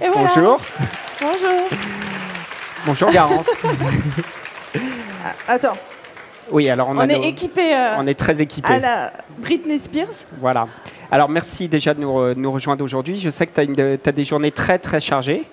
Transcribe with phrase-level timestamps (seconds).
[0.00, 0.30] Et voilà.
[0.34, 0.58] Bonjour.
[1.20, 1.68] Bonjour.
[2.86, 3.46] Bonjour Garance.
[5.48, 5.76] Attends,
[6.50, 8.72] oui, alors on, on, a est nos- équipé euh, on est très équipés.
[8.74, 10.08] à la Britney Spears.
[10.40, 10.66] Voilà.
[11.10, 13.18] Alors merci déjà de nous, re- nous rejoindre aujourd'hui.
[13.18, 15.44] Je sais que tu as, des journées très très chargées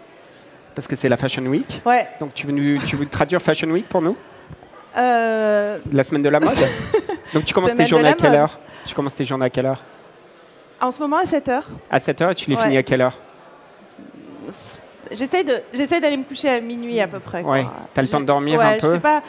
[0.76, 1.82] parce que c'est la Fashion Week.
[1.86, 2.08] Ouais.
[2.20, 4.16] Donc tu veux, nous- tu veux traduire Fashion Week pour nous?
[4.96, 6.54] Euh, La semaine de la mode?
[7.34, 8.58] Donc tu commences tes journées à quelle heure?
[8.86, 9.82] Tu commences tes journées à quelle heure?
[10.80, 11.62] En ce moment à 7h.
[11.90, 12.64] À 7h et tu les Ouais.
[12.64, 13.18] finis à quelle heure?
[15.12, 17.44] J'essaie de, j'essaie d'aller me coucher à minuit à peu près.
[17.44, 17.66] Ouais.
[17.94, 19.22] T'as le temps de dormir ouais, un Je peu fais pas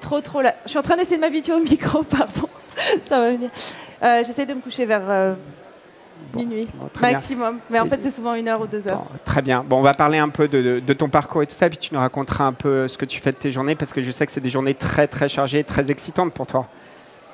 [0.00, 0.54] trop trop là.
[0.64, 2.48] Je suis en train d'essayer de m'habituer au micro, pardon.
[3.08, 3.50] Ça va venir.
[4.02, 5.34] Euh, j'essaie de me coucher vers euh,
[6.34, 7.16] minuit Bon, très bien.
[7.18, 7.58] maximum.
[7.70, 8.98] Mais en fait, c'est souvent une heure ou deux heures.
[8.98, 9.64] Bon, très bien.
[9.66, 11.78] Bon, on va parler un peu de, de- de ton parcours et tout ça, puis
[11.78, 14.10] tu nous raconteras un peu ce que tu fais de tes journées, parce que je
[14.10, 16.66] sais que c'est des journées très très chargées, très excitantes pour toi.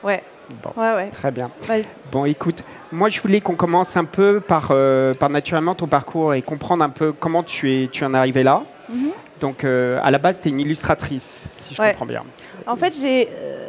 [0.03, 0.23] Ouais.
[0.63, 1.11] Bon, Ouais, ouais.
[1.11, 1.51] très bien.
[1.69, 1.83] Ouais.
[2.13, 6.35] Bon, écoute, moi je voulais qu'on commence un peu par, euh, par naturellement ton parcours
[6.35, 8.63] et comprendre un peu comment tu, es, tu en es arrivé là.
[8.89, 9.11] Mhm.
[9.41, 12.23] Donc, euh, à la base, tu es une illustratrice, si je comprends bien.
[12.67, 13.69] En fait, j'ai euh,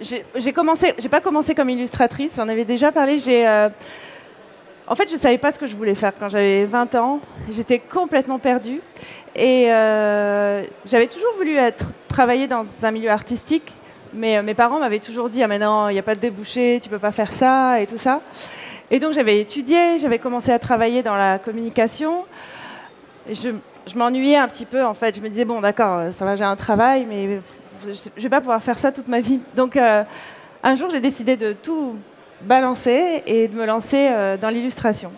[0.00, 3.18] j'ai j'ai commencé, j'ai pas commencé comme illustratrice, j'en avais déjà parlé.
[3.18, 3.46] J'ai
[4.88, 7.20] en fait, je savais pas ce que je voulais faire quand j'avais 20 ans.
[7.50, 8.80] J'étais complètement perdue
[9.34, 9.64] et
[10.84, 13.72] j'avais toujours voulu être travailler dans un milieu artistique,
[14.14, 16.80] mais euh, mes parents m'avaient toujours dit ah mais il n'y a pas de débouché,
[16.82, 18.20] tu peux pas faire ça et tout ça.
[18.90, 22.24] Et donc j'avais étudié, j'avais commencé à travailler dans la communication.
[23.30, 23.50] Je
[23.84, 25.16] je m'ennuyais un petit peu en fait.
[25.16, 27.40] Je me disais bon d'accord, euh, ça va, j'ai un travail, mais
[27.86, 29.40] je je vais pas pouvoir faire ça toute ma vie.
[29.56, 30.04] Donc euh,
[30.62, 31.96] un jour j'ai décidé de tout
[32.42, 35.12] balancer et de me lancer dans l'illustration.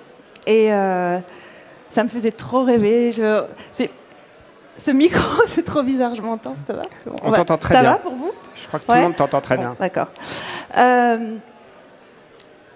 [0.47, 3.13] Et ça me faisait trop rêver.
[3.13, 3.43] Je...
[4.79, 6.83] Ce micro, c'est trop bizarre, je m'entends, ça va
[7.23, 7.93] On t'entend très ça bien.
[7.93, 8.33] va pour vous?
[8.57, 8.99] Je crois que tout Ouais.
[8.99, 9.77] le monde t'entend très Bon, bien.
[9.79, 10.09] D'accord.
[10.77, 11.37] Euh,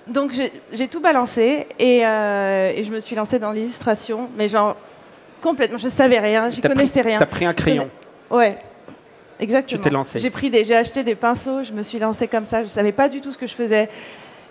[0.07, 0.33] donc
[0.73, 4.77] j'ai- tout balancé et, euh, et je me suis lancée dans l'illustration, mais genre
[5.43, 7.19] complètement, je savais rien, T'as connaissais pris, rien.
[7.19, 7.89] t'as pris un crayon.
[8.31, 8.59] Ouais,
[9.39, 9.79] exactement.
[9.83, 10.19] Tu t'es lancée.
[10.19, 12.63] J'ai pris des, j'ai acheté des pinceaux, je me suis lancée comme ça.
[12.63, 13.89] Je savais pas du tout ce que je faisais.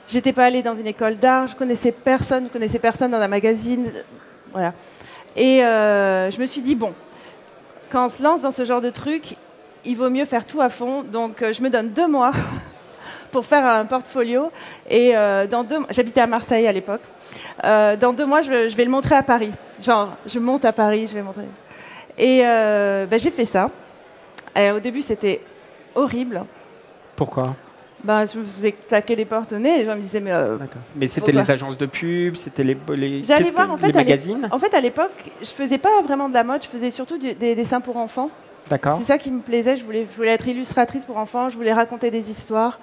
[0.08, 3.28] J'étais pas allée dans une école d'art, je connaissais personne, je connaissais personne dans un
[3.28, 3.92] magazine,
[4.54, 4.74] voilà.
[5.36, 6.94] Et euh, je me suis dit bon,
[7.92, 9.36] quand on se lance dans ce genre de truc,
[9.86, 11.04] il vaut mieux faire tout à fond.
[11.04, 12.32] Donc euh, je me donne deux mois
[13.32, 14.52] pour faire un portfolio.
[14.90, 17.02] Et euh, dans deux, j'habitais à Marseille à l'époque.
[17.64, 19.52] Euh, dans deux mois, je, vais le montrer à Paris.
[19.82, 21.46] Genre, je monte à Paris, je vais montrer.
[22.18, 23.70] Et ben, j'ai fait ça.
[24.58, 25.40] Au début, c'était
[25.94, 26.44] horrible.
[27.16, 27.56] Pourquoi?
[28.04, 29.76] Ben, je me faisais claquer les portes au nez.
[29.76, 30.32] et Les gens me disaient, mais.
[30.32, 30.82] euh, D'accord.
[30.96, 33.94] Mais c'était les agences de pub, c'était les, les, J'allais que- voir, en fait, les
[33.94, 34.48] magazines?
[34.52, 37.34] En fait, à l'époque, je faisais pas vraiment de la mode, je faisais surtout du-
[37.34, 38.30] des dessins pour enfants.
[38.70, 38.98] D'accord.
[39.00, 39.78] C'est ça qui me plaisait.
[39.78, 42.80] Je voulais, je voulais être illustratrice pour enfants, je voulais raconter des histoires.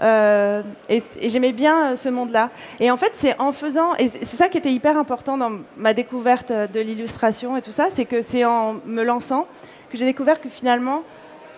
[0.00, 2.50] Euh, et j'aimais bien euh, ce monde-là.
[2.78, 5.50] Et en fait, c'est en faisant, et c'est c'est ça qui était hyper important dans
[5.76, 9.46] ma découverte euh, de l'illustration et tout ça, c'est que c'est en me lançant
[9.90, 11.02] que j'ai découvert que finalement,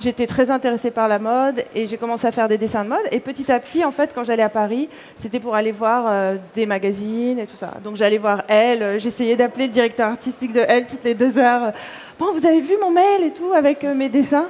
[0.01, 3.07] j'étais très intéressée par la mode et j'ai commencé à faire des dessins de mode.
[3.13, 6.37] Et petit à petit, en fait, quand j'allais à Paris, c'était pour aller voir euh,
[6.55, 7.75] des magazines et tout ça.
[7.85, 11.39] Donc j'allais voir Elle, euh, j'essayais d'appeler le directeur artistique de Elle toutes les deux
[11.39, 11.73] heures.
[12.19, 14.49] Bon, vous avez vu mon mail et tout avec euh, mes dessins?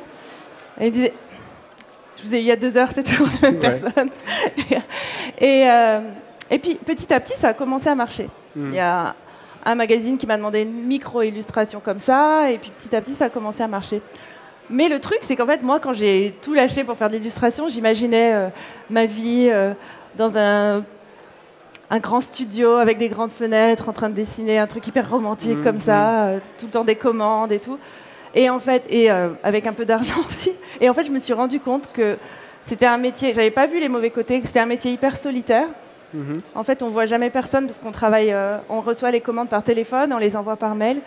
[0.81, 1.13] Et il disait,
[2.17, 3.79] je vous ai eu il y a deux heures, c'est toujours la même Ouais.
[3.81, 4.11] personne.
[5.39, 6.01] et, euh,
[6.51, 8.29] et puis petit à petit, ça a commencé à marcher.
[8.57, 8.69] Hmm.
[8.71, 9.15] Il y a
[9.65, 13.27] un magazine qui m'a demandé une micro-illustration comme ça, et puis petit à petit, ça
[13.27, 14.01] a commencé à marcher.
[14.71, 17.69] Mais le truc, c'est qu'en fait, moi, quand j'ai tout lâché pour faire de l'illustration,
[17.69, 18.49] j'imaginais euh,
[18.89, 19.73] ma vie euh,
[20.17, 20.85] dans un,
[21.91, 25.59] un grand studio avec des grandes fenêtres, en train de dessiner un truc hyper romantique
[25.59, 25.65] Mhm.
[25.65, 27.79] comme ça, euh, tout le temps des commandes et tout.
[28.35, 30.53] Et en fait, et avec un peu d'argent aussi.
[30.81, 32.17] Et en fait, je me suis rendu compte que
[32.63, 35.67] c'était un métier, j'avais pas vu les mauvais côtés, que c'était un métier hyper solitaire.
[36.15, 36.41] Mhm.
[36.55, 38.33] En fait, on voit jamais personne parce qu'on travaille,
[38.69, 41.01] on reçoit les commandes par téléphone, on les envoie par mail.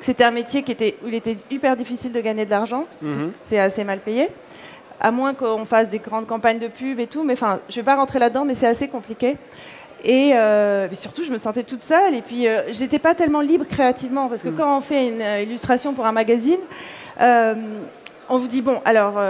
[0.00, 2.84] C'était un métier qui était, où il était hyper difficile de gagner de l'argent.
[2.90, 3.32] C'est- Mhm.
[3.48, 4.28] C'est assez mal payé.
[5.00, 7.24] À moins qu'on fasse des grandes campagnes de pub et tout.
[7.24, 9.36] Mais enfin, je vais pas rentrer là-dedans, mais c'est assez compliqué.
[10.04, 12.14] Et euh, surtout, je me sentais toute seule.
[12.14, 14.28] Et puis, euh, j'étais pas tellement libre créativement.
[14.28, 14.56] Parce que Mhm.
[14.56, 16.60] quand on fait une euh, illustration pour un magazine,
[17.20, 17.54] euh,
[18.28, 19.20] on vous dit, bon, alors,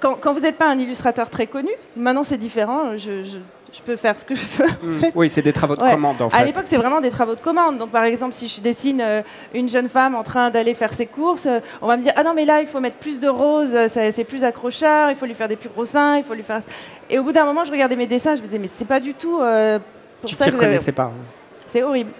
[0.00, 3.38] quand, quand vous n'êtes pas un illustrateur très connu, maintenant c'est différent, je, je-
[3.72, 4.64] je peux faire ce que je veux.
[4.66, 5.12] en fait.
[5.14, 5.92] Oui, c'est des travaux de Ouais.
[5.92, 6.44] commande en À fait.
[6.46, 7.78] l'époque, c'est vraiment des travaux de commande.
[7.78, 9.22] Donc, par exemple, si je dessine euh,
[9.54, 12.22] une jeune femme en train d'aller faire ses courses, euh, on va me dire Ah
[12.24, 15.26] non, mais là, il faut mettre plus de roses, euh, c'est plus accrocheur, il faut
[15.26, 16.60] lui faire des plus gros seins, il faut lui faire.
[17.08, 19.00] Et au bout d'un moment, je regardais mes dessins, je me disais Mais c'est pas
[19.00, 19.38] du tout.
[19.40, 19.78] euh,
[20.20, 21.10] pour Tu t'y reconnaissais pas.
[21.66, 22.10] C'est horrible.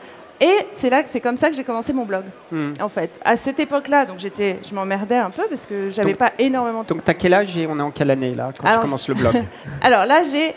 [0.42, 2.72] Et c'est là que c'est comme ça que j'ai commencé mon blog, Hmm.
[2.80, 3.10] en fait.
[3.22, 6.86] À cette époque-là, donc j'étais, je m'emmerdais un peu parce que j'avais pas énormément de
[6.88, 9.06] Donc, t'as quel âge et on est en quelle année là quand Alors, tu commences
[9.08, 9.34] le blog?
[9.82, 10.54] Alors là, j'ai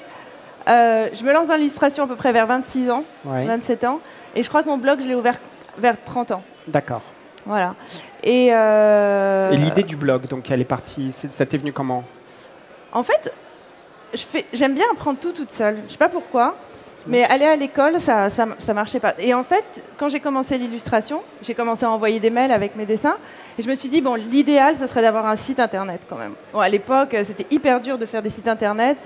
[0.68, 3.45] Euh, je me lance dans l'illustration à peu près vers 26 ans, Ouais.
[3.45, 4.00] 27 ans.
[4.36, 5.38] Et je crois que mon blog, je l'ai ouvert
[5.77, 6.44] vers 30 ans.
[6.68, 7.01] D'accord.
[7.45, 7.75] Voilà.
[8.24, 12.04] Et, euh, Et l'idée du blog, donc elle est partie, ça t'est venu comment?
[12.94, 13.33] En fait,
[14.54, 15.77] j'aime bien apprendre tout toute seule.
[15.88, 16.56] Je sais pas pourquoi,
[17.06, 19.13] mais aller à l'école, ça, ça, ça marchait pas.
[19.19, 22.86] Et en fait, quand j'ai commencé l'illustration, j'ai commencé à envoyer des mails avec mes
[22.86, 23.18] dessins.
[23.59, 26.33] Et je me suis dit, bon, l'idéal, ce serait d'avoir un site internet quand même.
[26.54, 28.98] Bon, à l'époque, c'était hyper dur de faire des sites internet.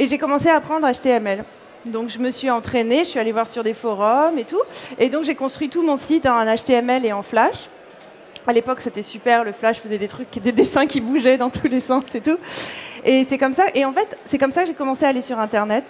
[0.00, 1.44] Et j'ai commencé à apprendre HTML.
[1.84, 4.62] Donc je me suis entraînée, je suis allée voir sur des forums et tout.
[4.98, 7.68] Et donc j'ai construit tout mon site en HTML et en Flash.
[8.46, 9.44] À l'époque, c'était super.
[9.44, 12.38] Le Flash faisait des trucs, des dessins qui bougeaient dans tous les sens et tout.
[13.04, 13.64] Et c'est comme ça.
[13.74, 15.84] Et en fait, c'est comme ça que j'ai commencé à aller sur Internet.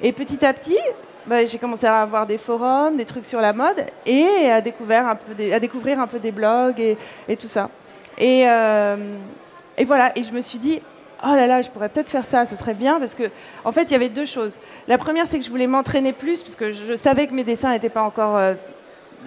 [0.00, 0.78] Et petit à petit,
[1.26, 5.06] bah, j'ai commencé à avoir des forums, des trucs sur la mode, et à découvrir
[5.06, 7.68] un peu des, à découvrir un peu des blogs et, tout ça.
[8.18, 9.16] Euh,
[9.76, 10.16] et voilà.
[10.16, 10.80] Et je me suis dit,
[11.24, 12.46] oh là là, je pourrais peut-être faire ça.
[12.46, 13.24] Ça serait bien parce que,
[13.64, 14.58] en fait, il y avait deux choses.
[14.88, 17.72] La première, c'est que je voulais m'entraîner plus parce que je, savais que mes dessins
[17.72, 18.54] n'étaient pas encore euh,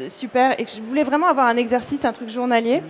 [0.09, 2.81] super et que je voulais vraiment avoir un exercice, un truc journalier.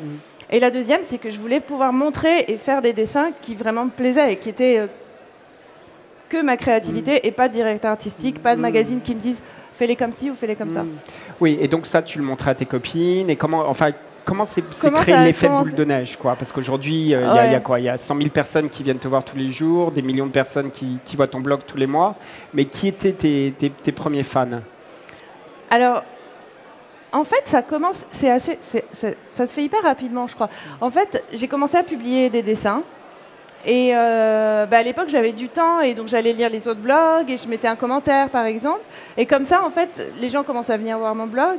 [0.49, 3.85] Et la deuxième, c'est que je voulais pouvoir montrer et faire des dessins qui vraiment
[3.85, 4.87] me plaisaient et qui étaient euh,
[6.29, 9.41] que ma créativité et pas de directeur artistique, pas de magazine qui me disent
[9.73, 10.83] fais-les comme ci ou fais-les comme ça.
[10.83, 10.97] Mm.
[11.41, 13.91] Oui, et donc ça, tu le montrais à tes copines, et comment, enfin,
[14.25, 14.61] comment c'est
[15.01, 16.35] créé l'effet boule de neige, quoi?
[16.35, 17.79] Parce qu'aujourd'hui, euh, il y a- y, quoi?
[17.79, 20.25] Il y a 100 000 personnes qui viennent te voir tous les jours, des millions
[20.25, 22.15] de personnes qui, qui voient ton blog tous les mois,
[22.53, 24.59] mais qui étaient tes, tes- tes premiers fans?
[25.69, 26.03] Alors,
[27.11, 30.49] en fait, ça commence, c'est assez, ça se fait hyper rapidement, je crois.
[30.81, 32.83] En fait, j'ai commencé à publier des dessins.
[33.67, 37.29] Et euh, bah, à l'époque, j'avais du temps et donc j'allais lire les autres blogs
[37.31, 38.81] et je mettais un commentaire, par exemple.
[39.17, 41.57] Et comme ça, en fait, les gens commencent à venir voir mon blog.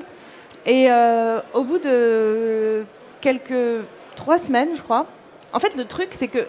[0.66, 2.84] Et euh, au bout de
[3.20, 3.84] quelques
[4.16, 5.06] trois semaines, je crois.
[5.52, 6.46] En fait, le truc, c'est que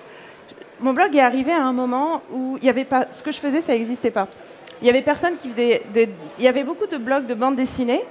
[0.80, 3.38] mon blog est arrivé à un moment où il y avait pas, ce que je
[3.38, 4.28] faisais, ça n'existait pas.
[4.82, 5.84] Il y avait personne qui faisait,
[6.40, 8.04] y avait beaucoup de blogs de bande dessinée,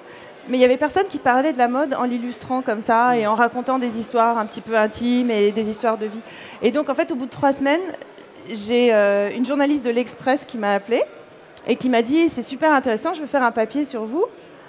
[0.49, 3.27] mais il y avait personne qui parlait de la mode en l'illustrant comme ça et
[3.27, 6.21] en racontant des histoires un petit peu intimes et des histoires de vie.
[6.63, 7.81] Et donc, en fait, au bout de trois semaines,
[8.49, 11.03] j'ai euh, une journaliste de l'Express qui m'a appelée
[11.67, 14.25] et qui m'a dit c'est super intéressant, je veux faire un papier sur vous.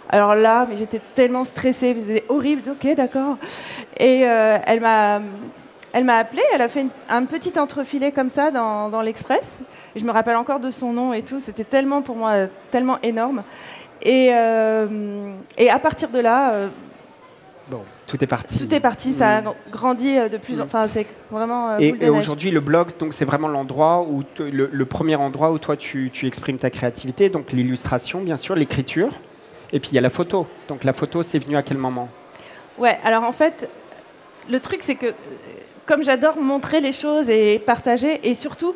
[0.10, 2.62] Alors là, mais j'étais tellement stressée, c'était horrible.
[2.70, 3.38] Ok, d'accord.
[3.98, 5.20] Et euh, elle m'a,
[5.94, 9.60] elle m'a appelée, elle a fait une- un petit entrefilet comme ça dans, dans l'Express.
[9.96, 11.40] Je me rappelle encore de son nom et tout.
[11.40, 13.44] C'était tellement pour moi tellement énorme.
[14.02, 16.68] Et, euh, et à partir de là, euh,
[17.70, 18.66] Bon, tout est parti.
[18.66, 19.12] tout est parti.
[19.12, 19.54] Ça a Mm.
[19.72, 20.62] grandi de plus.
[20.62, 21.72] en Enfin, c'est vraiment.
[21.72, 25.58] euh, Et, aujourd'hui, le blog, donc c'est vraiment l'endroit où le, le premier endroit où
[25.60, 29.10] toi tu, tu exprimes ta créativité, donc l'illustration, bien sûr, l'écriture,
[29.72, 30.48] et puis il y a la photo.
[30.68, 32.10] Donc la photo, c'est venu à quel moment?
[32.78, 33.70] Ouais, alors en fait,
[34.50, 35.14] le truc, c'est que
[35.86, 38.76] comme j'adore montrer les choses et partager, et surtout,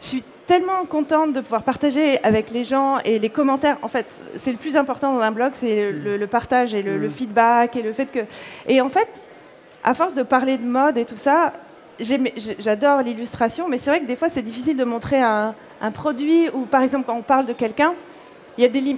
[0.00, 3.78] je suis tellement contente de pouvoir partager avec les gens et les commentaires.
[3.82, 4.06] En fait,
[4.36, 7.10] c'est le plus important dans un blog, c'est le, le partage et le, le Mm.
[7.10, 8.20] feedback et le fait que.
[8.68, 9.08] Et en fait,
[9.82, 11.52] à force de parler de mode et tout ça,
[11.98, 16.48] j'adore l'illustration, mais c'est vrai que des fois, c'est difficile de montrer un, un produit
[16.52, 17.94] ou, par exemple, quand on parle de quelqu'un,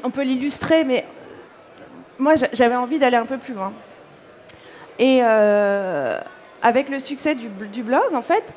[0.05, 1.05] on peut l'illustrer, mais
[2.19, 3.72] moi, j'a- j'avais envie d'aller un peu plus loin.
[4.99, 6.19] Et euh,
[6.62, 8.52] avec le succès du blog, en fait,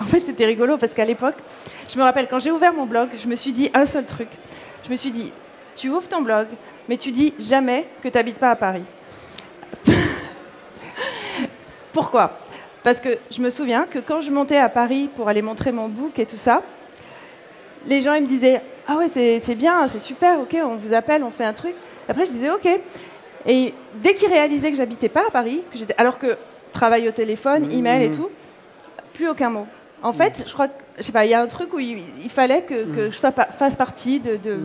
[0.00, 1.36] en fait, c'était rigolo parce qu'à l'époque,
[1.88, 4.28] je me rappelle quand j'ai ouvert mon blog, je me suis dit un seul truc.
[4.84, 5.32] Je me suis dit,
[5.76, 6.48] tu ouvres ton blog,
[6.88, 8.84] mais tu dis jamais que tu n'habites pas à Paris.
[11.92, 12.38] Pourquoi?
[12.82, 15.88] Parce que je me souviens que quand je montais à Paris pour aller montrer mon
[15.88, 16.62] book et tout ça,
[17.86, 21.22] les gens ils me disaient Ah ouais, c'est bien, c'est super, ok, on vous appelle,
[21.24, 21.74] on fait un truc.
[22.08, 22.68] Après, je disais Ok.
[23.46, 26.36] Et dès qu'ils réalisaient que j'habitais pas à Paris, que alors que
[26.72, 28.28] travail au téléphone, email et tout,
[29.14, 29.66] plus aucun mot.
[30.02, 31.98] En fait, je crois que, je sais pas, il y a un truc où il,
[32.22, 34.36] il fallait que, que je fa- pa- fasse partie de.
[34.36, 34.58] de-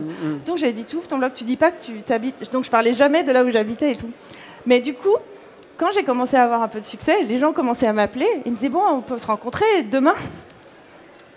[0.44, 2.50] Donc j'avais dit tout, ton blog, tu dis pas que tu t'habites.
[2.52, 4.10] Donc je parlais jamais de là où j'habitais et tout.
[4.66, 5.16] Mais du coup,
[5.78, 8.28] quand j'ai commencé à avoir un peu de succès, les gens commençaient à m'appeler.
[8.44, 10.14] Ils me disaient bon, on peut se rencontrer demain.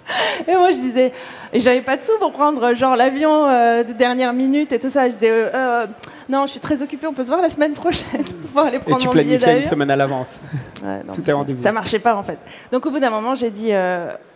[0.47, 1.13] Et moi je disais,
[1.53, 4.89] et j'avais pas de sous pour prendre genre l'avion euh, de dernière minute et tout
[4.89, 5.07] ça.
[5.09, 5.87] Je disais euh, euh,
[6.29, 8.79] non, je suis très occupée, on peut se voir la semaine prochaine pour aller Et
[8.79, 9.69] prendre tu mon billet planifiais une d'avion.
[9.69, 10.41] semaine à l'avance.
[10.83, 10.99] Ouais.
[11.13, 11.63] Tout est rendez-vous.
[11.63, 12.37] Ça marchait pas en fait.
[12.71, 13.71] Donc au bout d'un moment, j'ai dit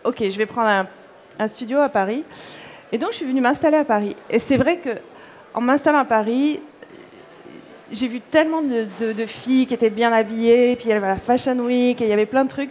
[0.04, 0.86] OK, je vais prendre un,
[1.38, 2.24] un studio à Paris.
[2.90, 4.16] Et donc je suis venue m'installer à Paris.
[4.30, 4.90] Et c'est vrai que
[5.52, 6.60] en m'installant à Paris,
[7.92, 11.06] j'ai vu tellement de, de- de filles qui étaient bien habillées, puis il y avait
[11.08, 12.70] la Fashion Week, et il y avait plein de trucs.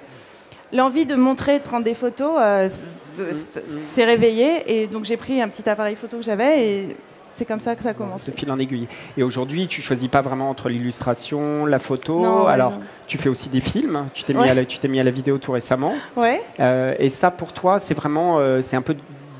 [0.73, 4.63] L'envie de montrer, de prendre des photos, euh, c- s'est réveillée.
[4.81, 6.97] Et donc j'ai pris un petit appareil photo que j'avais, et
[7.31, 8.25] c'est comme ça que ça a commencé.
[8.31, 8.87] C'est fil en aiguille.
[9.17, 12.19] Et aujourd'hui, tu choisis pas vraiment entre l'illustration, la photo.
[12.19, 12.81] Non, Alors, non.
[13.05, 14.07] tu fais aussi des films.
[14.13, 15.93] Tu t'es mis, à la- tu t'es mis à la vidéo tout récemment.
[16.15, 16.41] Ouais.
[16.59, 18.95] Euh, et ça, pour toi, c'est vraiment, euh, c'est un peu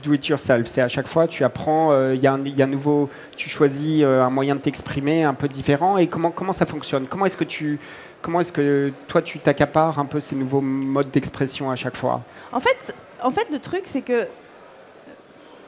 [0.08, 0.34] do it.
[0.38, 4.24] C'est à chaque fois, tu apprends, euh, il y, a un nouveau, tu choisis euh,
[4.24, 5.98] un moyen de t'exprimer un peu différent.
[5.98, 7.08] Et comment, comment ça fonctionne?
[7.08, 7.80] Comment est-ce que tu,
[8.22, 12.22] comment est-ce que toi, tu t'accapares un peu ces nouveaux modes d'expression à chaque fois?
[12.52, 14.28] En fait, en fait, le truc, c'est que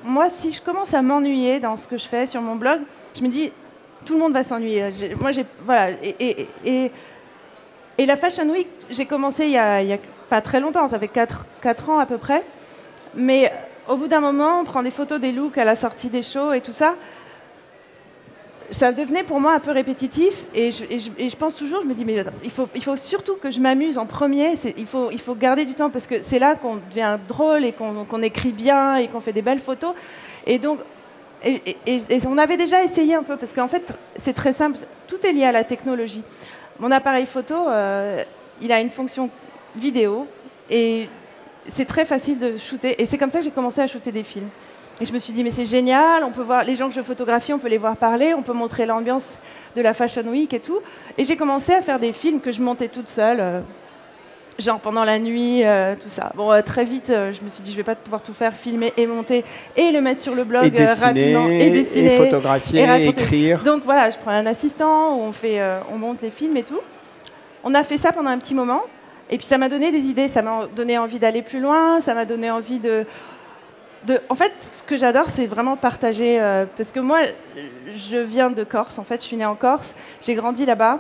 [0.03, 2.81] moi, si je commence à m'ennuyer dans ce que je fais sur mon blog,
[3.17, 3.51] je me dis,
[4.05, 4.91] tout le monde va s'ennuyer.
[5.19, 6.91] Moi, j'ai, voilà, et, et,
[7.97, 9.97] et, la Fashion Week, j'ai commencé il y, a, il y, a,
[10.29, 12.43] pas très longtemps, ça fait 4, 4 ans à peu près.
[13.15, 13.51] Mais
[13.89, 16.53] au bout d'un moment, on prend des photos des looks à la sortie des shows
[16.53, 16.95] et tout ça.
[18.69, 22.23] Ça devenait pour moi un peu répétitif et je, pense toujours, je me dis, mais
[22.43, 26.21] il faut, surtout que je m'amuse en premier, il faut, garder du temps parce que
[26.21, 29.95] c'est là qu'on devient drôle et qu'on écrit bien et qu'on fait des belles photos.
[30.45, 30.79] Et donc,
[31.43, 34.77] on avait déjà essayé un peu parce qu'en fait, c'est très simple,
[35.07, 36.21] tout est lié à la technologie.
[36.77, 38.23] Mon appareil photo, euh,
[38.61, 39.31] il a une fonction
[39.75, 40.27] vidéo
[40.69, 41.09] et
[41.67, 43.01] c'est très facile de shooter.
[43.01, 44.49] Et c'est comme ça que j'ai commencé à shooter des films.
[45.01, 47.01] Et je me suis dit, mais c'est génial, on peut voir les gens que je
[47.01, 49.39] photographie, on peut les voir parler, on peut montrer l'ambiance
[49.75, 50.79] de la Fashion Week et tout.
[51.17, 53.61] Et j'ai commencé à faire des films que je montais toute seule, euh,
[54.57, 56.33] genre pendant la nuit, euh, tout ça.
[56.35, 58.91] Bon, euh, très vite, je me suis dit, je vais pas pouvoir tout faire, filmer
[58.97, 59.45] et monter
[59.77, 61.47] et le mettre sur le blog et rapidement.
[61.47, 63.63] Et dessiner, et photographier, et, écrire.
[63.63, 65.61] Donc voilà, je prends un assistant, où on, fait,
[65.93, 66.81] on monte les films et tout.
[67.63, 68.81] On a fait ça pendant un petit moment.
[69.29, 72.13] Et puis ça m'a donné des idées, ça m'a donné envie d'aller plus loin, ça
[72.13, 73.05] m'a donné envie de,
[74.07, 74.19] de...
[74.29, 76.41] En fait, ce que j'adore, c'est vraiment partager.
[76.41, 77.19] Euh, parce que moi,
[77.91, 80.99] je viens de Corse, en fait, je suis née en Corse, j'ai grandi là-bas.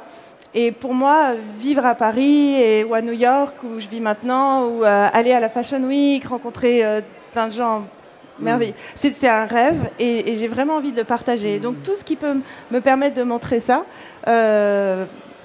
[0.53, 4.65] Et pour moi, vivre à Paris et, ou à New York, où je vis maintenant,
[4.65, 8.43] ou euh, aller à la Fashion Week, rencontrer euh, plein de gens mm.
[8.43, 11.59] merveilleux, c'est un rêve et, j'ai vraiment envie de le partager.
[11.59, 12.37] Donc tout ce qui peut
[12.71, 13.85] me permettre de montrer ça,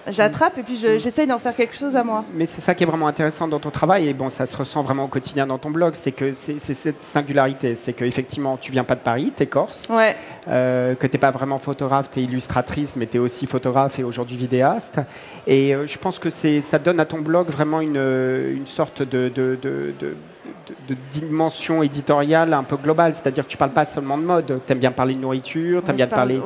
[0.09, 0.99] j'attrape et puis mm.
[0.99, 2.25] j'essaye d'en faire quelque chose à moi.
[2.33, 4.83] Mais c'est ça qui est vraiment intéressant dans ton travail et bon, ça se ressent
[4.83, 8.85] vraiment au quotidien dans ton blog, c'est que c'est cette singularité, c'est qu'effectivement tu viens
[8.85, 10.17] pas de Paris, tu es corse, ouais.
[10.49, 13.99] euh, que tu n'es pas vraiment photographe, tu es illustratrice, mais tu es aussi photographe
[13.99, 15.01] et aujourd'hui vidéaste.
[15.47, 19.29] Et euh, je pense que ça donne à ton blog vraiment une, une sorte de,
[19.29, 20.17] de, de, de
[20.89, 24.73] de, dimension éditoriale un peu globale, c'est-à-dire que tu parles pas seulement de mode, tu
[24.73, 26.41] aimes bien parler de nourriture, tu aimes bien parler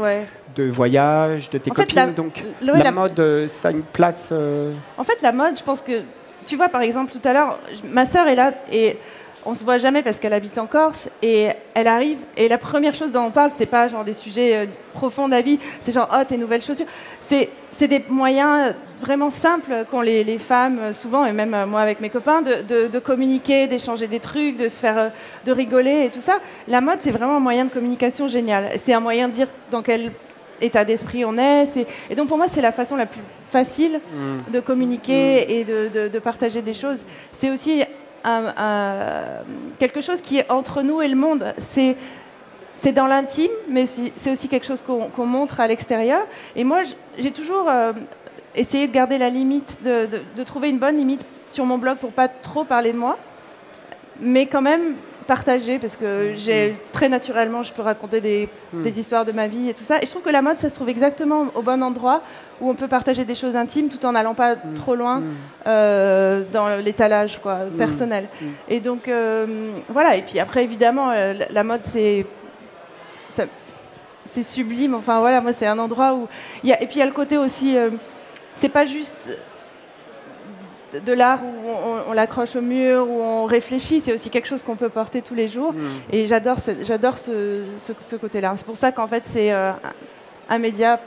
[0.58, 4.30] de voyage, de tes copines, donc la, mode, euh, ça a une place...
[4.32, 6.02] Euh, en fait, la mode, je pense que,
[6.46, 8.98] tu vois, par exemple, tout à l'heure, ma sœur est là et
[9.46, 12.94] on se voit jamais parce qu'elle habite en Corse et elle arrive et la première
[12.94, 16.24] chose dont on parle c'est pas genre des sujets euh, profonds d'avis c'est genre oh
[16.26, 16.86] tes nouvelles chaussures.
[17.20, 21.80] C'est c'est des moyens vraiment simples qu'ont les, les, femmes souvent et même euh, moi
[21.80, 25.08] avec mes copains de, de, communiquer d'échanger des trucs de se faire euh,
[25.46, 26.40] de rigoler et tout ça.
[26.66, 28.70] La mode c'est vraiment un moyen de communication génial.
[28.76, 30.10] C'est un moyen de dire dans quel
[30.60, 31.86] état d'esprit on est.
[32.10, 34.50] Et donc pour moi, c'est la façon la plus facile mm.
[34.52, 35.50] de communiquer mm.
[35.50, 36.98] et de, de, partager des choses.
[37.32, 37.82] C'est aussi
[39.78, 41.54] quelque chose qui est entre nous et le monde.
[41.58, 41.96] C'est
[42.78, 46.22] c'est dans l'intime, mais c'est aussi quelque chose qu'on montre à l'extérieur.
[46.54, 46.82] Et moi,
[47.18, 47.92] j'ai toujours euh,
[48.54, 52.12] essayé de garder la limite, de, de, trouver une bonne limite sur mon blog pour
[52.12, 53.18] pas trop parler de moi,
[54.20, 54.94] mais quand même
[55.28, 58.82] partager parce que j'ai très naturellement, je peux raconter des, hmm.
[58.82, 59.98] des, histoires de ma vie et tout ça.
[59.98, 62.22] Et je trouve que la mode, ça se trouve exactement au bon endroit
[62.62, 65.22] où on peut partager des choses intimes tout en n'allant pas trop loin
[65.66, 68.28] euh, dans l'étalage quoi personnel.
[68.68, 70.16] Et donc euh, voilà.
[70.16, 72.26] Et puis après, évidemment, euh, la mode, c'est
[74.24, 74.94] c'est sublime.
[74.94, 76.26] Enfin voilà, moi, c'est un endroit où
[76.62, 77.76] il y a, et puis il y a le côté aussi.
[78.54, 79.28] c'est pas juste
[80.94, 81.70] de l'art où
[82.08, 85.34] on, l'accroche au mur, où on réfléchit, c'est aussi quelque chose qu'on peut porter tous
[85.34, 85.72] les jours.
[85.72, 85.88] Hmm.
[86.12, 88.54] Et j'adore ce, j'adore ce, ce, côté-là.
[88.56, 89.72] C'est pour ça qu'en fait, c'est euh,
[90.48, 91.00] un média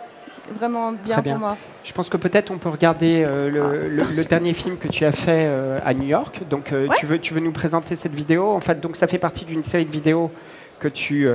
[0.53, 1.57] vraiment bien, pour moi.
[1.83, 3.49] Je pense que peut-être on peut regarder euh,
[3.89, 6.41] le, dernier film que tu as fait euh, à New York.
[6.49, 8.49] Donc, tu, veux, tu veux nous présenter cette vidéo?
[8.51, 10.31] En fait, donc ça fait partie d'une série de vidéos
[10.79, 11.27] que tu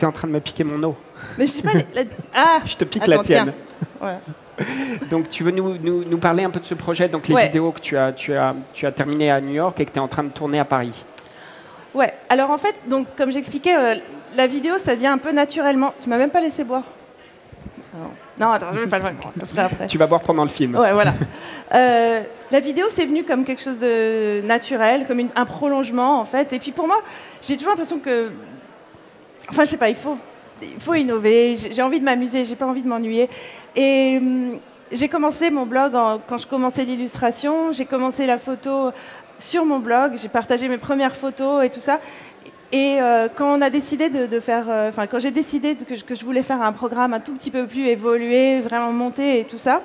[0.00, 0.96] es en train de me piquer mon eau.
[1.38, 1.70] Mais je sais pas.
[2.34, 3.52] Ah, je te pique la tienne.
[5.10, 7.80] Donc, tu veux nous, nous, parler un peu de ce projet, donc les vidéos que
[7.80, 10.06] tu as, tu, as, tu as terminées à New York et que tu es en
[10.06, 11.04] train de tourner à Paris
[11.92, 13.94] Ouais, alors en fait, donc, comme j'expliquais, euh,
[14.36, 15.92] la vidéo, ça vient un peu naturellement.
[16.00, 16.84] Tu m'as même pas laissé boire.
[18.40, 19.86] Non, attends, je vais pas le faire après.
[19.86, 20.76] Tu vas boire pendant le film.
[20.76, 21.14] Ouais, voilà.
[21.74, 22.20] Euh,
[22.52, 26.52] la vidéo, c'est venu comme quelque chose de naturel, comme un prolongement, en fait.
[26.52, 26.98] Et puis pour moi,
[27.42, 28.30] j'ai toujours l'impression que.
[29.48, 31.56] Enfin, je sais pas, il faut, innover.
[31.56, 33.28] J'ai envie de m'amuser, j'ai pas envie de m'ennuyer.
[33.76, 34.58] Et hum,
[34.92, 35.92] j'ai commencé mon blog
[36.28, 38.90] quand je commençais l'illustration, j'ai commencé la photo
[39.38, 42.00] sur mon blog, j'ai partagé mes premières photos et tout ça.
[42.72, 46.14] Et euh, quand on a décidé de, faire, euh, enfin quand j'ai décidé que, que,
[46.14, 49.58] je voulais faire un programme un tout petit peu plus évolué, vraiment monté et tout
[49.58, 49.82] ça,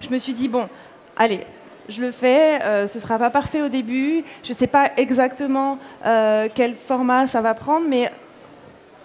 [0.00, 0.68] je me suis dit bon,
[1.16, 1.46] allez,
[1.88, 2.62] je le fais.
[2.62, 4.24] Euh, ce sera pas parfait au début.
[4.42, 8.10] Je sais pas exactement euh, quel format ça va prendre, mais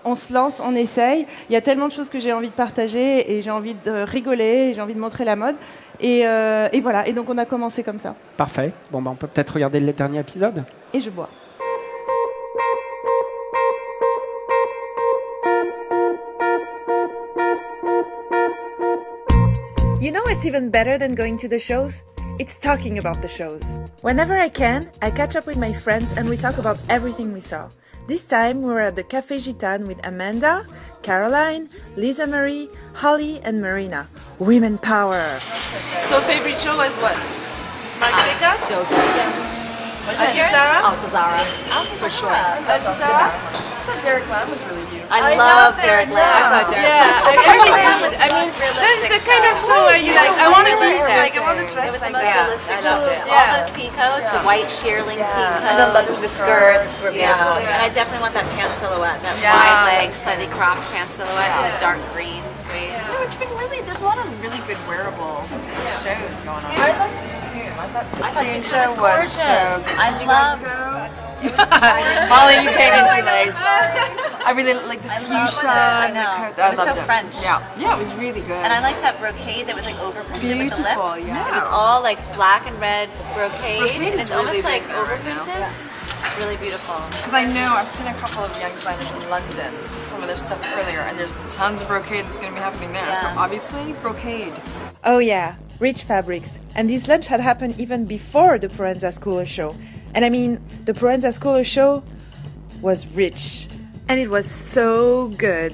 [0.06, 1.25] on se lance, on essaye.
[1.50, 3.91] Il y a tellement de choses que j'ai envie de partager et j'ai envie de
[3.91, 5.56] rigoler, j'ai envie de montrer la mode.
[6.00, 8.15] Et, euh, et, voilà, et donc on a commencé comme ça.
[8.38, 8.72] Parfait.
[8.91, 10.63] Bon, ben, on peut peut-être regarder le dernier épisode.
[10.94, 11.29] Et je bois.
[20.01, 22.01] You know what's even better than going to the shows?
[22.39, 23.77] It's talking about the shows.
[24.01, 27.41] Whenever I can, I catch up with my friends and we talk about everything we
[27.41, 27.68] saw.
[28.10, 30.66] This time we were at the Café Gitan with Amanda,
[31.06, 32.66] Caroline, Lisa Marie,
[32.98, 34.10] Holly, and Marina.
[34.39, 35.38] Women power!
[36.10, 37.13] So favorite show was what?
[38.01, 38.58] Marc uh, Jacob?
[38.66, 39.30] Joseph, yes.
[40.10, 40.49] Altazara?
[40.89, 41.46] Altazara.
[41.69, 42.01] Altazara.
[42.01, 42.29] For sure.
[42.34, 43.29] Altazara?
[43.79, 45.10] I thought Derek Lam was really beautiful.
[45.10, 46.22] I, I love Derek Lam.
[46.22, 49.98] I thought Derek yeah, Derek Lam was, I mean, that's the kind of show where
[49.98, 52.22] you like, I want to be, like, I want to dress It was the most
[52.22, 52.46] that.
[52.46, 52.77] realistic.
[52.77, 53.22] I loved it.
[53.25, 53.34] Yeah.
[53.34, 55.65] All those pea coats, the white shearling pea coat.
[55.65, 57.34] And then the, the skirts were Yeah.
[57.34, 57.65] beautiful.
[57.65, 59.58] and I definitely want that pant silhouette, that Yeah.
[59.58, 62.93] wide leg, slightly cropped pant silhouette, with the dark green suede.
[63.10, 65.50] No, it's been really, there's a lot of really good wearable
[65.98, 66.77] shows going on.
[66.77, 67.49] I liked Cocoon.
[67.79, 69.88] I thought I thought Cocoon Cocoon show was was so gorgeous.
[69.88, 69.98] good.
[69.98, 71.25] I Did you guys love- go?
[72.27, 73.55] Molly, you came in too late.
[74.43, 75.71] I really like the I fuchsia.
[75.71, 76.36] I and the know.
[76.36, 76.59] coats.
[76.59, 77.05] It was loved so it.
[77.05, 77.36] French.
[77.41, 78.59] Yeah, yeah, it was really good.
[78.59, 81.25] And I like that brocade that was like overprinted with the Beautiful, lips.
[81.25, 81.48] yeah.
[81.48, 84.83] It was all like black and red brocade, Brocade and is it's really almost like
[84.83, 85.71] big right overprinted.
[86.19, 87.00] It's really beautiful.
[87.07, 89.71] Because I know I've seen a couple of young designers in London,
[90.12, 92.91] some of their stuff earlier, and there's tons of brocade that's going to be happening
[92.91, 93.15] there.
[93.15, 94.51] So obviously, brocade.
[95.05, 96.59] Oh yeah, rich fabrics.
[96.75, 99.75] And this lunch had happened even before the Proenza Schooler show.
[100.13, 102.03] And I mean, the Proenza Schooler show
[102.81, 103.67] was rich.
[104.07, 105.74] And it was so good.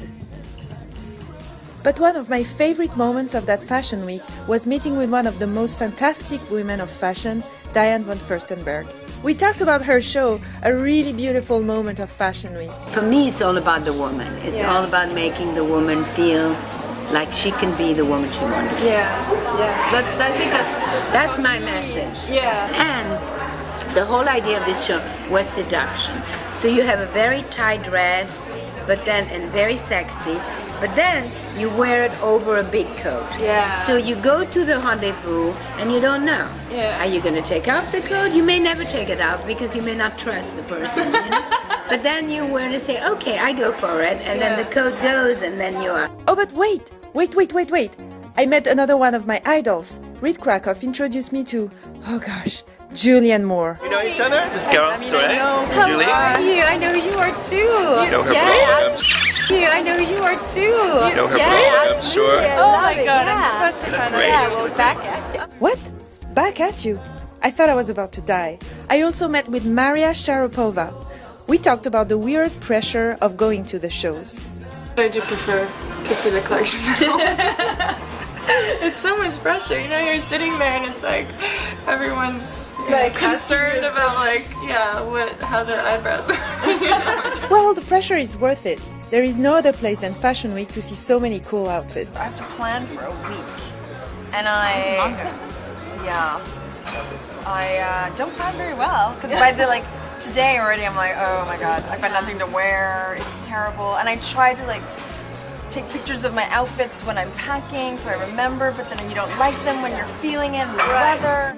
[1.83, 5.38] But one of my favorite moments of that fashion week was meeting with one of
[5.39, 7.43] the most fantastic women of fashion,
[7.74, 8.88] Diane von Furstenberg.
[9.24, 12.69] We talked about her show, a really beautiful moment of Fashion Week.
[12.89, 14.31] For me, it's all about the woman.
[14.43, 14.71] It's Yeah.
[14.75, 16.55] all about making the woman feel
[17.12, 18.85] like she can be the woman she to be.
[18.85, 19.09] Yeah,
[19.57, 19.91] yeah.
[19.91, 22.30] That, I think that's, That's my message.
[22.30, 22.69] yeah.
[22.73, 24.99] And the whole idea of this show
[25.30, 26.21] was seduction.
[26.53, 28.45] So you have a very tight dress,
[28.88, 30.38] but then and very sexy,
[30.82, 33.25] but then you wear it over a big coat.
[33.39, 33.73] Yeah.
[33.84, 36.49] So you go to the rendezvous and you don't know.
[36.69, 37.01] Yeah.
[37.01, 38.34] Are you going to take off the coat?
[38.34, 41.13] You may never take it off because you may not trust the person.
[41.13, 41.49] You know?
[41.89, 45.00] but then you wear to say, okay, I go for it, and then the code
[45.02, 46.10] goes, and then you are.
[46.28, 47.95] Oh, but wait, wait, wait, wait, wait.
[48.38, 50.00] I met another one of my idols.
[50.21, 51.71] Reed Krakoff introduced me to,
[52.08, 53.80] oh gosh, Julian Moore.
[53.84, 54.50] You know each other?
[54.54, 55.36] This is Carol Story.
[55.76, 56.06] Julie?
[56.06, 56.63] you?
[56.63, 57.56] I know you are too.
[57.56, 60.62] You know her blog, I'm, You, I know you are too.
[60.62, 62.39] you know her blog, I'm sure.
[62.58, 64.28] Oh my god, I'm such a fan of Great.
[64.28, 65.41] Yeah, well, back at you.
[65.60, 65.80] What?
[66.34, 67.00] Back at you?
[67.41, 68.60] I thought I was about to die.
[68.89, 70.93] I also met with Maria Sharapova.
[71.47, 74.39] We talked about the weird pressure of going to the shows.
[74.97, 75.67] I do prefer
[76.05, 76.81] to see the collection.
[78.47, 79.99] it's so much pressure, you know.
[79.99, 81.27] You're sitting there and it's like
[81.88, 86.29] everyone's like concerned about like yeah, what how their eyebrows.
[86.29, 87.49] are.
[87.49, 88.79] Well, the pressure is worth it.
[89.12, 92.15] There is no other place than Fashion Week to see so many cool outfits.
[92.15, 93.45] I have to plan for a week,
[94.34, 95.13] and I
[96.03, 96.41] yeah,
[97.45, 99.86] I uh, don't plan very well because by the like
[100.25, 104.09] today already I'm like oh my god I've got nothing to wear it's terrible and
[104.09, 104.81] I try to like
[105.69, 109.38] take pictures of my outfits when I'm packing so I remember but then you don't
[109.38, 111.55] like them when you're feeling it in the weather.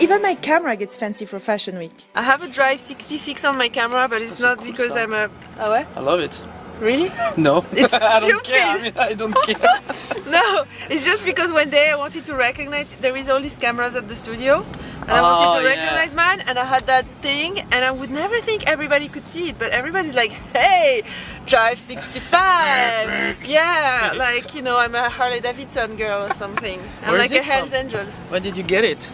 [0.00, 2.04] Even my camera gets fancy for Fashion Week.
[2.14, 5.30] I have a Drive 66 on my camera, but it's not because I'm a.
[5.58, 5.86] Ah ouais?
[5.96, 6.42] I love it.
[6.80, 7.10] Really?
[7.36, 8.66] No, It's I don't care.
[8.66, 9.56] I mean, I don't care.
[10.26, 13.94] No, it's just because one day I wanted to recognize there is all these cameras
[13.94, 14.64] at the studio,
[15.02, 15.74] and I Oh, wanted to yeah.
[15.74, 19.50] recognize mine, and I had that thing, and I would never think everybody could see
[19.50, 21.02] it, but everybody's like, "Hey,
[21.46, 26.80] drive 65." yeah, like you know, I'm a Harley Davidson girl or something.
[27.04, 27.80] I'm Where like a it Hells from?
[27.80, 28.16] Angels.
[28.30, 29.10] Where did you get it?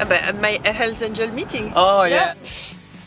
[0.00, 1.72] Uh, At my a Hells Angel meeting.
[1.76, 2.34] Oh yeah.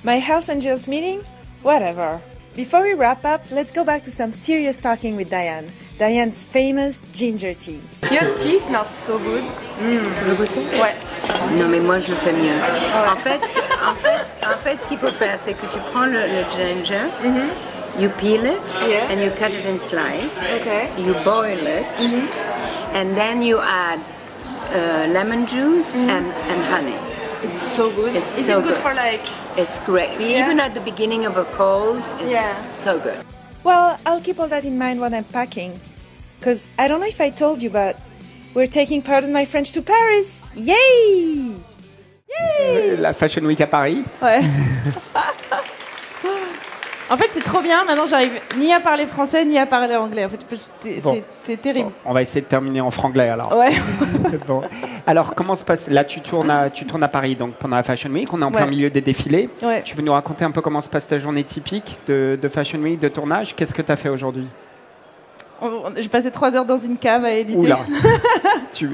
[0.04, 1.22] My Hells Angels meeting?
[1.64, 2.22] Whatever.
[2.56, 5.68] Before we wrap up, let's go back to some serious talking with Diane.
[6.00, 7.82] Diane's famous ginger tea.
[8.10, 9.44] Your tea smells so good.
[9.78, 10.96] Tu veux goûter Ouais.
[11.58, 12.56] Non, mais moi je fais mieux.
[13.12, 15.80] En fait, ce que- en fait, en fait, ce qu'il faut faire, c'est que tu
[15.92, 18.02] prends le, le ginger, mm-hmm.
[18.02, 19.10] you peel it, Yeah.
[19.12, 20.32] and you cut it in slices.
[20.62, 20.88] Okay.
[20.98, 22.96] You boil it, mm-hmm.
[22.96, 24.00] and then you add
[24.74, 26.10] uh, lemon juice mm-hmm.
[26.10, 27.15] and, and honey.
[27.46, 28.16] It's so good.
[28.16, 28.82] It's Is so it good, good.
[28.84, 29.22] for like?
[29.58, 30.20] It's great.
[30.20, 32.54] Even at the beginning of a cold, it's Yeah.
[32.56, 33.18] so good.
[33.64, 35.80] Well, I'll keep all that in mind when I'm packing.
[36.40, 37.96] Because I don't know if I told you, but
[38.54, 40.42] we're taking part in my French to Paris.
[40.56, 41.56] Yay!
[42.38, 44.04] Euh, La Fashion Week à Paris.
[44.22, 44.42] Ouais.
[47.10, 47.84] en fait, c'est trop bien.
[47.86, 50.26] Maintenant, j'arrive ni à parler français ni à parler anglais.
[50.26, 50.40] En fait,
[50.82, 51.22] c'est Bon.
[51.62, 51.92] terrible.
[52.06, 53.56] On va essayer de terminer en franglais alors.
[53.58, 53.72] Ouais.
[54.48, 54.62] Bon.
[55.08, 57.84] Alors, comment se passe Là, tu tournes, à, tu tournes à Paris donc pendant la
[57.84, 58.32] Fashion Week.
[58.34, 59.50] On est en plein milieu des défilés.
[59.64, 59.82] Ouais.
[59.84, 62.80] Tu veux nous raconter un peu comment se passe ta journée typique de, de Fashion
[62.80, 63.56] Week, de tournage?
[63.56, 64.48] Qu'est-ce que tu as fait aujourd'hui?
[65.98, 67.58] J'ai passé trois heures dans une cave à éditer.
[67.60, 67.80] Oula
[68.74, 68.90] tu,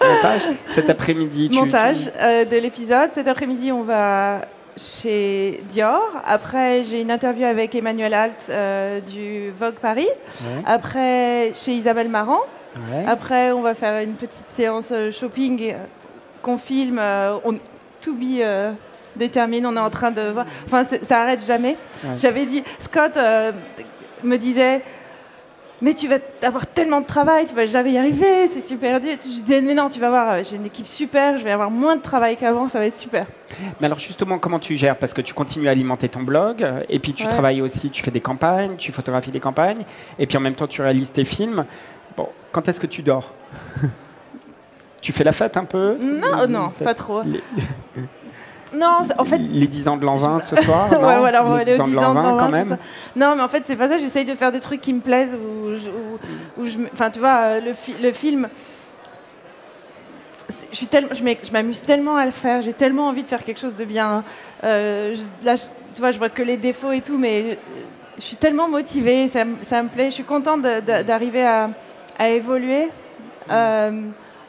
[0.00, 1.58] Montage Cet après-midi, tu.
[1.58, 3.10] Montage tu- euh, de l'épisode.
[3.14, 4.42] Cet après-midi, on va
[4.76, 6.02] chez Dior.
[6.24, 10.08] Après, j'ai une interview avec Emmanuel Alt euh, du Vogue Paris.
[10.40, 10.62] Ouais.
[10.66, 12.40] Après, chez Isabelle Marant.
[12.90, 13.04] Ouais.
[13.06, 15.84] Après, on va faire une petite séance euh, shopping euh,
[16.42, 16.98] qu'on filme.
[16.98, 17.58] on,
[18.00, 18.72] to be euh,
[19.14, 19.66] détermine.
[19.66, 20.46] On est en train de voir.
[20.64, 21.76] Enfin, ça arrête jamais.
[22.02, 22.16] Ouais.
[22.16, 23.52] J'avais dit, Scott euh,
[24.22, 24.82] me disait.
[25.82, 29.10] Mais tu vas avoir tellement de travail, tu vas jamais y arriver, c'est super dur.
[29.20, 31.70] Je disais, mais non, tu vas voir, euh, j'ai une équipe super, je vais avoir
[31.72, 33.26] moins de travail qu'avant, ça va être super.
[33.80, 34.96] Mais alors justement, comment tu gères?
[34.96, 37.28] Parce que tu continues à alimenter ton blog, et puis tu Ouais.
[37.30, 39.82] travailles aussi, tu fais des campagnes, tu photographies des campagnes,
[40.20, 41.66] et puis en même temps tu réalises tes films.
[42.16, 43.32] Bon, quand est-ce que tu dors?
[45.00, 45.96] Tu fais la fête un peu?
[46.00, 47.22] Non, non, pas trop.
[47.24, 47.42] Les,
[48.74, 51.44] Non, c'est- en fait, les 10 ans de l'an 20 ce soir ouais, non voilà,
[51.44, 52.44] on va Les aller 10 aux ans de 10 l'an ans de 20 l'an quand
[52.44, 52.78] 20, même.
[53.16, 53.98] Non, mais en fait, c'est pas ça.
[53.98, 57.60] J'essaye de faire des trucs qui me plaisent je- je, me- enfin, tu vois, euh,
[57.60, 58.48] le, fi- le film.
[60.70, 62.60] Je suis tellement, je m'ai- je m'amuse tellement à le faire.
[62.62, 64.22] J'ai tellement envie de faire quelque chose de bien.
[64.64, 67.56] Euh, je- là, je- tu vois, je vois que les défauts et tout, mais je,
[68.18, 69.28] je suis tellement motivée.
[69.28, 70.06] Ça, me- ça me plaît.
[70.06, 71.70] Je suis contente d'arriver à,
[72.18, 72.88] à évoluer.
[73.50, 74.02] Euh,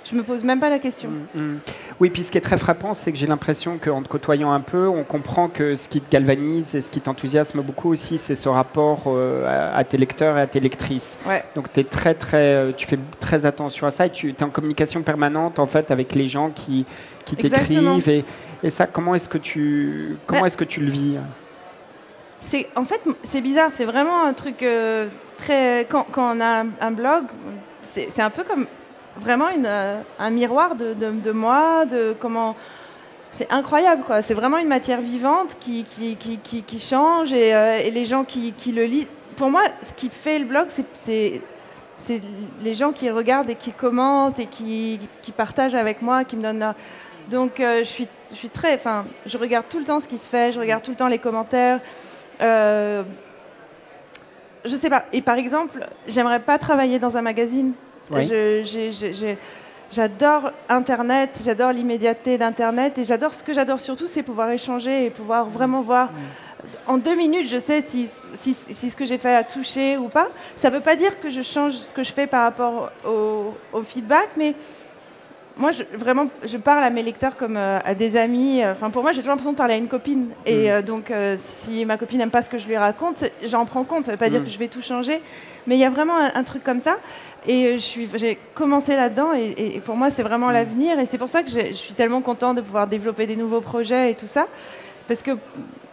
[0.04, 1.10] je me pose même pas la question.
[1.34, 1.56] Mm.
[2.00, 4.60] Oui, puis ce qui est très frappant, c'est que j'ai l'impression qu'en te côtoyant un
[4.60, 8.36] peu, on comprend que ce qui te galvanise et ce qui t'enthousiasme beaucoup aussi, c'est
[8.36, 11.18] ce rapport euh, à, à tes lecteurs et à tes lectrices.
[11.28, 11.44] Ouais.
[11.56, 14.50] Donc es très, très, euh, tu fais très attention à ça et tu es en
[14.50, 16.86] communication permanente en fait avec les gens qui,
[17.26, 18.10] qui t'écrivent.
[18.10, 18.26] Et,
[18.64, 21.16] et ça, comment est-ce que tu, comment Bah- est-ce que tu le vis
[22.40, 26.66] C'est en fait c'est bizarre, c'est vraiment un truc euh, très quand, quand on a
[26.82, 27.24] un, blog,
[27.94, 28.66] c'est un peu comme
[29.18, 32.56] vraiment une, euh, un miroir de, de- moi, de comment
[33.34, 34.22] c'est incroyable quoi.
[34.22, 38.24] C'est vraiment une matière vivante qui qui, qui, qui- change et, euh, et les gens
[38.24, 39.10] qui, qui le lisent.
[39.38, 41.42] Pour moi, ce qui fait le blog, c'est-
[41.98, 42.22] c'est
[42.62, 46.44] les gens qui regardent et qui commentent et qui, qui partagent avec moi, qui me
[46.44, 46.74] donnent.
[47.32, 50.18] Donc euh, je suis je suis très enfin je regarde tout le temps ce qui
[50.18, 51.80] se fait, je regarde tout le temps les commentaires.
[52.42, 53.04] Euh,
[54.66, 55.06] je sais pas.
[55.14, 57.74] Et par exemple, j'aimerais pas travailler dans un magazine.
[58.12, 58.30] Oui.
[59.92, 65.10] J'adore Internet, j'adore l'immédiateté d'Internet et j'adore ce que j'adore surtout, c'est pouvoir échanger et
[65.12, 66.10] pouvoir vraiment voir.
[66.88, 70.08] En deux minutes, je sais si, si, si ce que j'ai fait a touché ou
[70.08, 70.30] pas.
[70.56, 73.54] Ça ne veut pas dire que je change ce que je fais par rapport au,
[73.72, 74.56] au feedback, mais
[75.56, 78.62] moi, je, vraiment, je parle à mes lecteurs comme euh, à des amis.
[78.66, 80.30] Enfin, pour moi, j'ai toujours l'impression de parler à une copine.
[80.46, 80.72] Et Mm.
[80.72, 83.84] euh, donc, euh, si ma copine n'aime pas ce que je lui raconte, j'en prends
[83.84, 84.06] compte.
[84.06, 84.46] Ça ne veut pas dire Mm.
[84.46, 85.22] que je vais tout changer.
[85.68, 86.98] Mais il y a vraiment un, un truc comme ça.
[87.46, 87.78] Et euh,
[88.16, 89.34] j'ai commencé là-dedans.
[89.34, 91.00] Et, pour moi, c'est vraiment l'avenir.
[91.00, 94.12] Et c'est pour ça que je suis tellement contente de pouvoir développer des nouveaux projets
[94.12, 94.48] et tout ça.
[95.08, 95.32] Parce que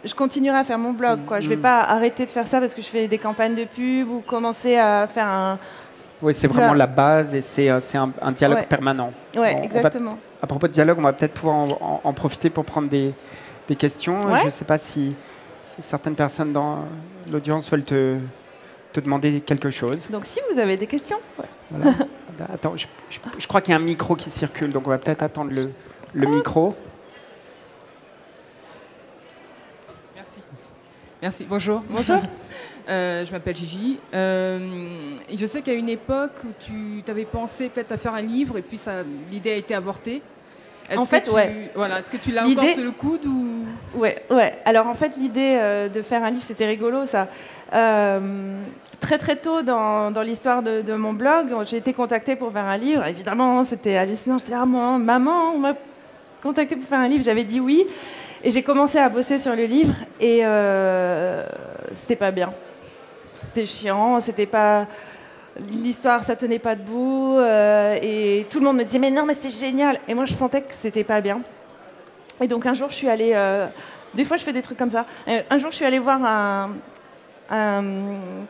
[0.03, 1.19] je continuerai à faire mon blog.
[1.27, 1.39] Quoi.
[1.39, 1.61] Je ne vais Mm.
[1.61, 4.75] pas arrêter de faire ça parce que je fais des campagnes de pub ou commencer
[4.77, 5.59] à faire un.
[6.21, 8.65] Oui, c'est vraiment la base et c'est euh, un, un dialogue Ouais.
[8.67, 9.11] permanent.
[9.35, 10.17] Va- exactement.
[10.41, 13.13] à propos de dialogue, on va peut-être pouvoir en, en- en profiter pour prendre des,
[13.67, 14.19] des questions.
[14.21, 14.39] Ouais.
[14.41, 15.15] Je ne sais pas si,
[15.65, 16.85] si certaines personnes dans
[17.31, 18.17] l'audience veulent te,
[18.93, 20.09] te demander quelque chose.
[20.11, 21.17] Donc, si vous avez des questions.
[21.71, 21.95] Voilà.
[22.53, 24.97] Attends, je, je- je crois qu'il y a un micro qui circule, donc on va
[24.99, 25.71] peut-être attendre le,
[26.13, 26.75] le micro.
[30.15, 30.41] Merci.
[31.21, 31.45] Merci.
[31.49, 31.83] Bonjour.
[31.89, 32.17] Bonjour.
[32.89, 33.99] Euh, je m'appelle Gigi.
[34.13, 34.59] Euh,
[35.29, 38.57] et je sais qu'à une époque où tu avais pensé peut-être à faire un livre
[38.57, 38.79] et puis
[39.31, 40.21] l'idée a été avortée.
[40.89, 41.71] Est-ce En que fait, tu, ouais.
[41.75, 43.65] Voilà, est-ce que tu l'as encore sur le coude ou?
[43.95, 44.55] Ouais, ouais.
[44.65, 47.27] Alors en fait, l'idée euh, de faire un livre, c'était rigolo, ça.
[47.73, 48.63] Euh,
[48.99, 52.65] très très tôt dans, dans l'histoire de, de mon blog, j'ai été contactée pour faire
[52.65, 53.05] un livre.
[53.05, 54.37] Évidemment, c'était hallucinant.
[54.37, 55.73] J'étais ah, maman, maman, on m'a
[56.43, 57.23] contactée pour faire un livre.
[57.23, 57.85] J'avais dit oui.
[58.43, 61.45] Et j'ai commencé à bosser sur le livre et euh,
[61.95, 62.51] c'était pas bien.
[63.53, 64.87] C'était chiant, c'était pas.
[65.69, 67.35] L'histoire, ça tenait pas debout.
[67.37, 69.99] euh, et tout le monde me disait Mais non, mais c'est génial.
[70.07, 71.41] Et moi, je sentais que c'était pas bien.
[72.39, 73.31] Et donc un jour, je suis allée.
[73.35, 73.67] euh,
[74.13, 75.05] des fois, je fais des trucs comme ça.
[75.27, 76.69] Euh, un jour, je suis allée voir un.
[77.49, 77.83] un-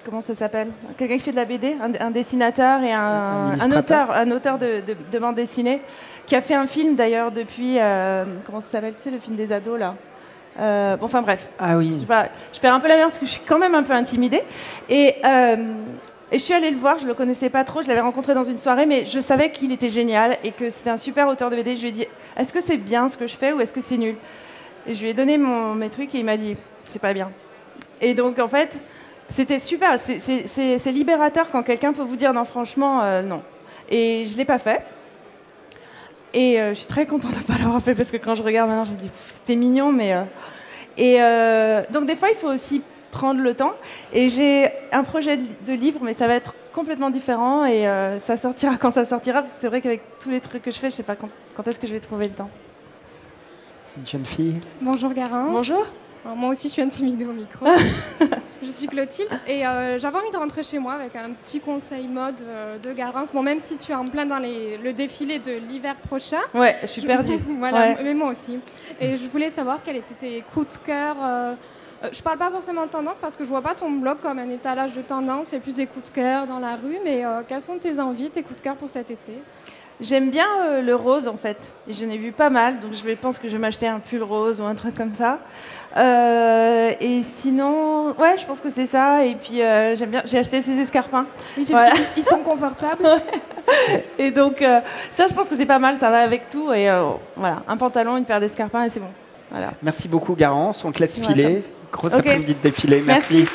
[0.06, 0.70] comment ça s'appelle?
[0.98, 3.00] Quelqu'un qui fait de la BD, un, un dessinateur et un,
[3.60, 5.82] Un auteur, un auteur de, de, de bande dessinée,
[6.28, 7.78] qui a fait un film d'ailleurs depuis.
[7.80, 8.94] euh, comment ça s'appelle?
[8.94, 9.96] Tu sais, le film des ados là?
[10.60, 11.94] Euh, bon, Enfin bref, Ah oui.
[11.96, 13.76] je, sais pas, je perds un peu la merde parce que je suis quand même
[13.76, 14.42] un peu intimidée.
[14.90, 15.56] Et, euh,
[16.34, 18.46] Et je suis allée le voir, je le connaissais pas trop, je l'avais rencontré dans
[18.46, 21.58] une soirée, mais je savais qu'il était génial et que c'était un super auteur de
[21.58, 21.76] BD.
[21.76, 22.06] Je lui ai dit,
[22.38, 24.16] est-ce que c'est bien ce que je fais ou est-ce que c'est nul?
[24.88, 27.32] Et je lui ai donné mon, mes trucs et il m'a dit, c'est pas bien.
[28.00, 28.80] Et donc en fait,
[29.28, 33.42] c'était super, c'est- libérateur quand quelqu'un peut vous dire, non franchement, euh, non.
[33.90, 34.86] Et je l'ai pas fait.
[36.34, 38.44] Et euh, je suis très contente de ne pas l'avoir fait parce que quand je
[38.44, 40.14] regarde maintenant, je me dis, c'était mignon, mais.
[40.14, 40.24] euh,
[40.98, 43.74] Et euh, donc, des fois, il faut aussi prendre le temps.
[44.14, 48.38] Et j'ai un projet de livre, mais ça va être complètement différent et euh, ça
[48.38, 49.42] sortira quand ça sortira.
[49.42, 51.28] parce que C'est vrai qu'avec tous les trucs que je fais, je sais pas quand,
[51.54, 52.50] quand est-ce que je vais trouver le temps.
[53.98, 54.62] Une jeune fille.
[54.80, 55.52] Bonjour Garance.
[55.52, 55.86] Bonjour.
[56.24, 57.66] Alors, moi aussi, je suis intimidée au micro.
[58.62, 62.08] je suis Clotilde et euh, j'avais envie de rentrer chez moi avec un petit conseil
[62.08, 63.32] mode euh, de Garance.
[63.32, 66.38] Bon, même si tu es en plein dans les- le défilé de l'hiver prochain.
[66.54, 67.40] Ouais, je suis perdue.
[67.58, 67.98] voilà, Ouais.
[68.04, 68.60] mais moi aussi.
[69.00, 71.16] Et je voulais savoir quels étaient tes coups de cœur.
[71.24, 71.56] euh,
[72.04, 74.38] euh, je parle pas forcément de tendance parce que je vois pas ton blog comme
[74.38, 76.98] un étalage de tendance, c'est plus des coups de cœur dans la rue.
[77.04, 79.34] Mais quelles sont tes envies, tes coups de cœur pour cet été?
[80.02, 81.72] J'aime bien euh, le rose en fait.
[81.88, 84.24] Et j'en ai vu pas mal, donc je pense que je vais m'acheter un pull
[84.24, 85.40] rose ou un truc comme ça.
[85.98, 89.24] Euh, et sinon, ouais, je pense que c'est ça.
[89.26, 90.22] Et puis euh, j'aime bien.
[90.26, 91.26] J'ai acheté ces escarpins.
[91.58, 91.94] Oui, j'ai Voilà.
[91.94, 93.06] vu, ils sont confortables.
[94.18, 94.80] Et donc euh,
[95.12, 95.98] ça, je pense que c'est pas mal.
[95.98, 96.72] Ça va avec tout.
[96.74, 99.12] Et euh, voilà, un pantalon, une paire d'escarpins et c'est bon.
[99.52, 99.72] Voilà.
[99.84, 100.84] Merci beaucoup, Garance.
[100.86, 101.64] On te laisse filer.
[101.92, 102.20] Grosse Ok.
[102.20, 103.04] après-midi de défilé.
[103.06, 103.40] Merci.
[103.40, 103.52] Merci.